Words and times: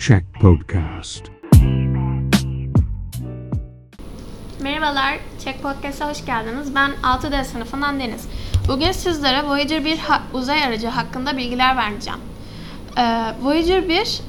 Check 0.00 0.24
Podcast. 0.40 1.24
Merhabalar, 4.60 5.18
Check 5.44 5.62
Podcast'a 5.62 6.10
hoş 6.10 6.24
geldiniz. 6.26 6.74
Ben 6.74 6.90
6D 7.02 7.44
sınıfından 7.44 8.00
Deniz. 8.00 8.28
Bugün 8.68 8.92
sizlere 8.92 9.48
Voyager 9.48 9.84
1 9.84 9.98
ha- 9.98 10.22
uzay 10.32 10.64
aracı 10.64 10.88
hakkında 10.88 11.36
bilgiler 11.36 11.76
vereceğim. 11.76 12.18
Ee, 12.98 13.34
Voyager 13.42 13.88
1 13.88 14.20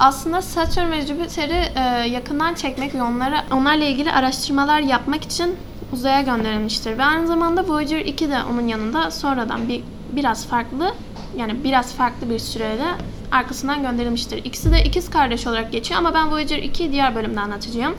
aslında 0.00 0.42
Satürn 0.42 0.90
ve 0.90 1.06
Jüpiter'i 1.06 1.72
e, 1.76 2.08
yakından 2.08 2.54
çekmek 2.54 2.94
ve 2.94 3.02
onlara 3.02 3.44
onlarla 3.52 3.84
ilgili 3.84 4.12
araştırmalar 4.12 4.80
yapmak 4.80 5.24
için 5.24 5.56
uzaya 5.92 6.22
gönderilmiştir. 6.22 6.98
Ve 6.98 7.04
aynı 7.04 7.26
zamanda 7.26 7.68
Voyager 7.68 8.00
2 8.00 8.30
de 8.30 8.38
onun 8.50 8.66
yanında 8.68 9.10
sonradan 9.10 9.68
bir 9.68 9.82
biraz 10.12 10.46
farklı 10.46 10.94
yani 11.36 11.64
biraz 11.64 11.94
farklı 11.94 12.30
bir 12.30 12.38
sürede 12.38 12.86
arkasından 13.32 13.82
gönderilmiştir. 13.82 14.44
İkisi 14.44 14.72
de 14.72 14.84
ikiz 14.84 15.10
kardeş 15.10 15.46
olarak 15.46 15.72
geçiyor 15.72 16.00
ama 16.00 16.14
ben 16.14 16.32
Voyager 16.32 16.58
2'yi 16.58 16.92
diğer 16.92 17.14
bölümde 17.14 17.40
anlatacağım. 17.40 17.94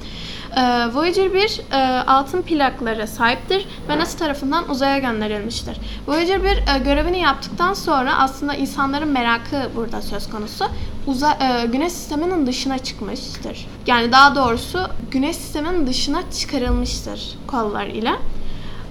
Ee, 0.55 0.61
Voyager 0.93 1.33
1 1.33 1.61
e, 1.71 1.77
altın 2.07 2.41
plaklara 2.41 3.07
sahiptir 3.07 3.67
ve 3.89 3.97
NASA 3.97 4.17
tarafından 4.17 4.69
uzaya 4.69 4.99
gönderilmiştir. 4.99 5.77
Voyager 6.07 6.43
1 6.43 6.47
e, 6.47 6.79
görevini 6.83 7.19
yaptıktan 7.19 7.73
sonra 7.73 8.17
aslında 8.17 8.53
insanların 8.53 9.09
merakı 9.09 9.69
burada 9.75 10.01
söz 10.01 10.29
konusu. 10.29 10.65
Uza, 11.07 11.31
e, 11.31 11.65
Güneş 11.65 11.93
sisteminin 11.93 12.47
dışına 12.47 12.77
çıkmıştır. 12.77 13.67
Yani 13.87 14.11
daha 14.11 14.35
doğrusu 14.35 14.79
Güneş 15.11 15.35
sisteminin 15.35 15.87
dışına 15.87 16.31
çıkarılmıştır 16.31 17.37
kollar 17.47 17.85
ile. 17.85 18.11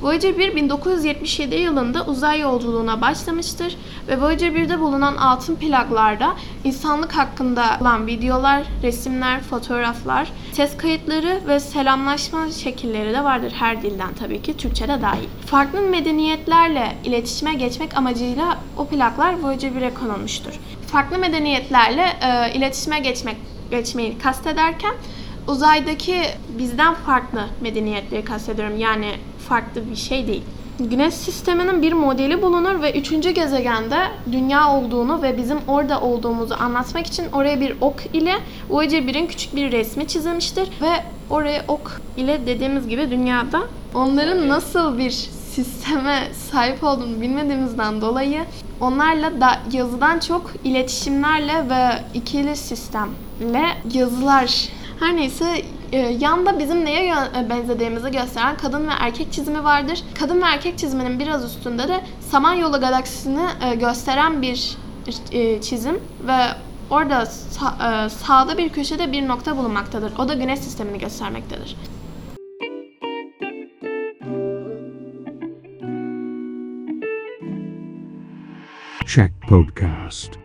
Voyager 0.02 0.38
1 0.38 0.56
1977 0.56 1.55
yılında 1.55 2.06
uzay 2.06 2.41
yolculuğuna 2.41 3.01
başlamıştır 3.01 3.77
ve 4.09 4.20
Voyager 4.20 4.52
1'de 4.52 4.80
bulunan 4.80 5.16
altın 5.16 5.56
plaklarda 5.56 6.36
insanlık 6.64 7.12
hakkında 7.12 7.64
olan 7.81 8.06
videolar, 8.06 8.62
resimler, 8.83 9.41
fotoğraflar, 9.41 10.33
ses 10.53 10.77
kayıtları 10.77 11.41
ve 11.48 11.61
selamlaşma 11.61 12.50
şekilleri 12.50 13.14
de 13.14 13.25
vardır 13.25 13.53
her 13.59 13.83
dilden 13.83 14.14
tabii 14.14 14.42
ki 14.42 14.56
Türkçe 14.56 14.89
de 14.89 15.03
dahil. 15.03 15.28
Farklı 15.47 15.81
medeniyetlerle 15.81 16.97
iletişime 17.05 17.55
geçmek 17.55 17.97
amacıyla 17.97 18.59
o 18.77 18.87
plaklar 18.87 19.34
Voyager 19.42 19.70
1'e 19.70 19.94
konulmuştur. 19.94 20.53
Farklı 20.87 21.19
medeniyetlerle 21.19 22.06
e, 22.22 22.55
iletişime 22.55 22.98
geçmek 22.98 23.37
geçmeyi 23.70 24.19
kastederken 24.19 24.94
uzaydaki 25.48 26.22
bizden 26.58 26.94
farklı 26.94 27.44
medeniyetleri 27.60 28.24
kastediyorum. 28.24 28.78
Yani 28.78 29.10
farklı 29.48 29.90
bir 29.90 29.96
şey 29.96 30.26
değil. 30.26 30.42
Güneş 30.80 31.14
sisteminin 31.14 31.82
bir 31.82 31.92
modeli 31.92 32.42
bulunur 32.42 32.82
ve 32.82 32.98
üçüncü 32.98 33.30
gezegende 33.30 33.98
dünya 34.32 34.68
olduğunu 34.76 35.22
ve 35.22 35.36
bizim 35.36 35.58
orada 35.68 36.00
olduğumuzu 36.00 36.54
anlatmak 36.54 37.06
için 37.06 37.24
oraya 37.32 37.60
bir 37.60 37.76
ok 37.80 37.96
ile 38.12 38.34
Voyager 38.70 39.02
1'in 39.02 39.26
küçük 39.26 39.56
bir 39.56 39.72
resmi 39.72 40.06
çizilmiştir 40.06 40.68
ve 40.80 40.90
oraya 41.30 41.64
ok 41.68 42.00
ile 42.16 42.46
dediğimiz 42.46 42.88
gibi 42.88 43.10
dünyada 43.10 43.62
onların 43.94 44.48
nasıl 44.48 44.98
bir 44.98 45.10
sisteme 45.54 46.28
sahip 46.50 46.84
olduğunu 46.84 47.20
bilmediğimizden 47.20 48.00
dolayı 48.00 48.44
onlarla 48.80 49.40
da 49.40 49.58
yazıdan 49.72 50.18
çok 50.18 50.50
iletişimlerle 50.64 51.68
ve 51.68 52.04
ikili 52.14 52.56
sistemle 52.56 53.64
yazılar 53.94 54.68
her 55.03 55.17
neyse 55.17 55.62
e, 55.92 55.98
yanda 55.98 56.58
bizim 56.58 56.84
neye 56.84 57.14
e, 57.36 57.50
benzediğimizi 57.50 58.11
gösteren 58.11 58.56
kadın 58.56 58.89
ve 58.89 58.92
erkek 59.00 59.33
çizimi 59.33 59.64
vardır. 59.64 60.05
Kadın 60.19 60.42
ve 60.42 60.47
erkek 60.47 60.78
çiziminin 60.78 61.19
biraz 61.19 61.44
üstünde 61.44 61.89
de 61.89 62.00
Samanyolu 62.20 62.81
galaksisini 62.81 63.47
e, 63.70 63.75
gösteren 63.75 64.42
bir 64.42 64.77
çizim 65.61 66.00
ve 66.27 66.39
orada 66.91 67.22
sa- 67.22 68.11
sağda 68.11 68.59
bir 68.59 68.69
köşede 68.69 69.12
bir 69.12 69.28
nokta 69.28 69.56
bulunmaktadır. 69.56 70.12
O 70.19 70.28
da 70.28 70.34
güneş 70.34 70.59
sistemini 70.59 70.99
göstermektedir. 70.99 71.76
Check 79.06 79.32
Podcast. 79.49 80.41